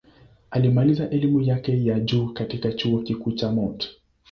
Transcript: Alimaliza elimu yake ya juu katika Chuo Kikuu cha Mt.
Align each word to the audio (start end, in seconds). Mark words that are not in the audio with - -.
Alimaliza 0.51 1.09
elimu 1.09 1.41
yake 1.41 1.85
ya 1.85 1.99
juu 1.99 2.33
katika 2.33 2.73
Chuo 2.73 3.01
Kikuu 3.01 3.31
cha 3.31 3.51
Mt. 3.51 3.89